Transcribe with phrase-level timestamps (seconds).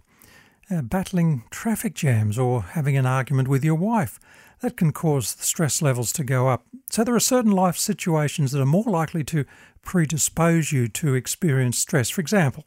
[0.70, 4.18] Uh, battling traffic jams or having an argument with your wife.
[4.60, 6.64] That can cause the stress levels to go up.
[6.90, 9.44] So, there are certain life situations that are more likely to
[9.82, 12.08] predispose you to experience stress.
[12.08, 12.64] For example,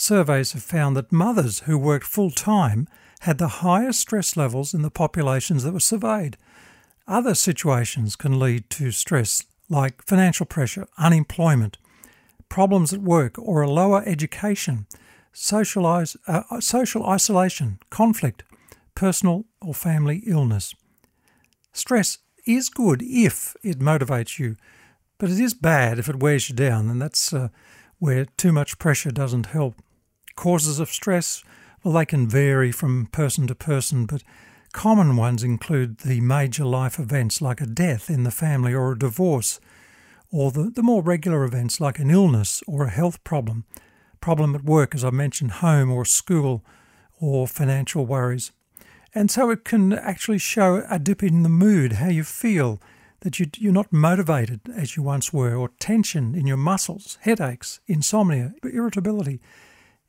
[0.00, 2.88] surveys have found that mothers who worked full time
[3.20, 6.36] had the highest stress levels in the populations that were surveyed.
[7.06, 11.76] Other situations can lead to stress, like financial pressure, unemployment,
[12.48, 14.86] problems at work, or a lower education,
[15.32, 18.42] socialize, uh, social isolation, conflict,
[18.94, 20.74] personal or family illness.
[21.72, 24.56] Stress is good if it motivates you,
[25.18, 27.48] but it is bad if it wears you down, and that's uh,
[27.98, 29.74] where too much pressure doesn't help.
[30.40, 31.44] Causes of stress
[31.84, 34.22] well, they can vary from person to person, but
[34.72, 38.98] common ones include the major life events like a death in the family or a
[38.98, 39.60] divorce,
[40.32, 43.66] or the, the more regular events like an illness or a health problem,
[44.22, 46.64] problem at work, as I mentioned, home or school,
[47.20, 48.50] or financial worries.
[49.14, 52.80] And so it can actually show a dip in the mood, how you feel,
[53.20, 57.80] that you, you're not motivated as you once were, or tension in your muscles, headaches,
[57.86, 59.38] insomnia, irritability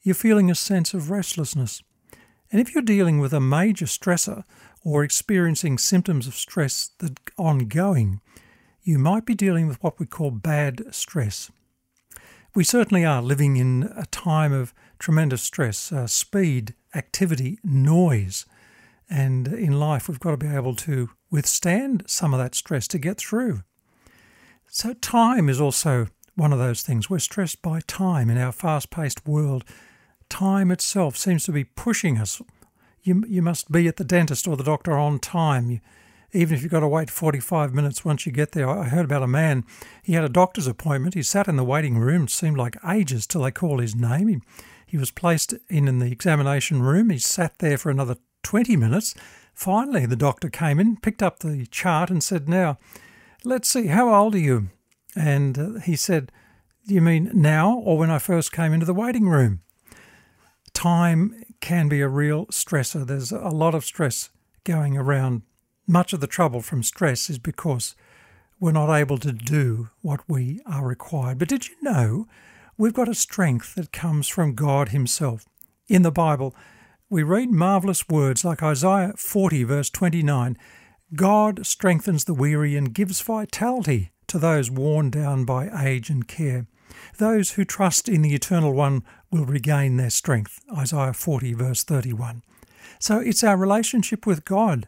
[0.02, 1.82] you're feeling a sense of restlessness.
[2.52, 4.44] And if you're dealing with a major stressor
[4.84, 8.20] or experiencing symptoms of stress that are ongoing,
[8.84, 11.52] you might be dealing with what we call bad stress.
[12.54, 18.46] We certainly are living in a time of tremendous stress, uh, speed, activity, noise.
[19.10, 22.98] And in life, we've got to be able to withstand some of that stress to
[22.98, 23.62] get through.
[24.68, 27.10] So, time is also one of those things.
[27.10, 29.64] We're stressed by time in our fast paced world
[30.32, 32.42] time itself seems to be pushing us.
[33.04, 35.70] You, you must be at the dentist or the doctor on time.
[35.70, 35.80] You,
[36.34, 38.70] even if you've got to wait 45 minutes once you get there.
[38.70, 39.66] I heard about a man,
[40.02, 41.14] he had a doctor's appointment.
[41.14, 42.24] He sat in the waiting room.
[42.24, 44.28] It seemed like ages till they called his name.
[44.28, 44.40] He,
[44.88, 47.10] he was placed in, in the examination room.
[47.10, 49.14] He sat there for another 20 minutes.
[49.54, 52.78] Finally, the doctor came in, picked up the chart, and said, Now,
[53.44, 54.70] let's see, how old are you?
[55.16, 56.32] And uh, he said,
[56.86, 59.62] You mean now or when I first came into the waiting room?
[60.82, 63.06] Time can be a real stressor.
[63.06, 64.32] There's a lot of stress
[64.64, 65.44] going around.
[65.86, 67.96] Much of the trouble from stress is because
[68.60, 71.38] we're not able to do what we are required.
[71.38, 72.26] But did you know
[72.80, 75.46] we've got a strength that comes from God Himself?
[75.88, 76.56] In the Bible,
[77.12, 80.58] we read marvellous words like Isaiah 40, verse 29
[81.14, 86.66] God strengthens the weary and gives vitality to those worn down by age and care.
[87.20, 90.60] Those who trust in the Eternal One will regain their strength.
[90.76, 92.44] Isaiah 40, verse 31.
[93.00, 94.88] So it's our relationship with God.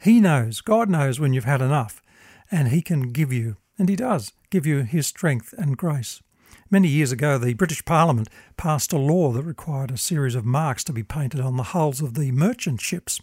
[0.00, 2.02] He knows, God knows when you've had enough,
[2.50, 6.22] and He can give you, and He does, give you His strength and grace.
[6.70, 10.82] Many years ago, the British Parliament passed a law that required a series of marks
[10.84, 13.20] to be painted on the hulls of the merchant ships.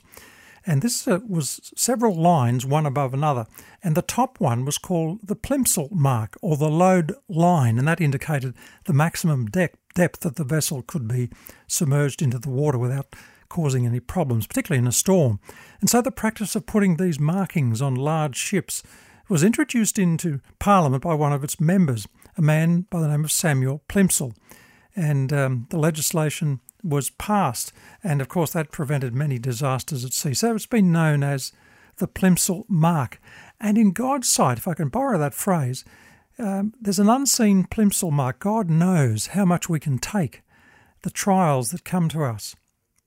[0.66, 3.47] And this uh, was several lines, one above another.
[3.84, 8.00] And the top one was called the plimsoll mark, or the load line, and that
[8.00, 8.53] indicated
[8.85, 11.30] the maximum depth depth that the vessel could be
[11.68, 13.16] submerged into the water without
[13.50, 15.40] causing any problems, particularly in a storm.
[15.82, 18.84] And so the practice of putting these markings on large ships
[19.28, 22.08] was introduced into Parliament by one of its members,
[22.38, 24.34] a man by the name of Samuel Plimsoll.
[24.96, 27.74] And um, the legislation was passed,
[28.04, 30.34] and of course that prevented many disasters at sea.
[30.34, 31.52] So it's been known as
[31.97, 33.22] the Plimsoll Mark.
[33.59, 35.84] And in God's sight, if I can borrow that phrase,
[36.40, 38.40] um, there's an unseen plimsoll mark.
[38.40, 40.41] God knows how much we can take,
[41.02, 42.56] the trials that come to us.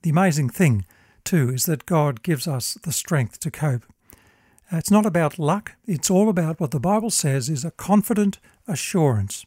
[0.03, 0.85] The amazing thing,
[1.25, 3.85] too, is that God gives us the strength to cope.
[4.73, 8.39] Uh, it's not about luck, it's all about what the Bible says is a confident
[8.67, 9.47] assurance.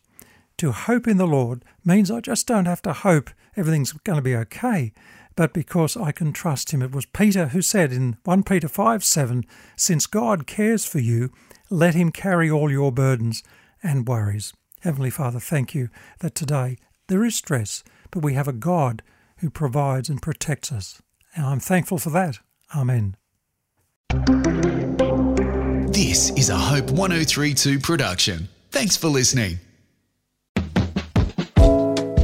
[0.58, 4.22] To hope in the Lord means I just don't have to hope everything's going to
[4.22, 4.94] be okay,
[5.36, 6.82] but because I can trust Him.
[6.82, 9.46] It was Peter who said in 1 Peter 5 7,
[9.76, 11.32] Since God cares for you,
[11.70, 13.44] let Him carry all your burdens
[13.86, 14.54] and worries.
[14.82, 15.90] Heavenly Father, thank you
[16.20, 16.78] that today
[17.08, 19.02] there is stress, but we have a God
[19.38, 21.02] who provides and protects us.
[21.36, 22.40] And I'm thankful for that.
[22.76, 23.16] Amen.
[25.92, 28.50] This is a Hope 1032 production.
[28.72, 29.60] Thanks for listening.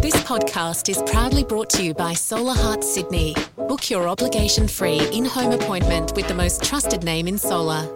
[0.02, 3.36] This podcast is proudly brought to you by Solahart Sydney.
[3.56, 7.88] Book your obligation free in home appointment with the most trusted name in solar.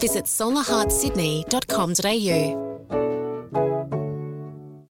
[0.00, 2.73] Visit solahartsydney.com.au.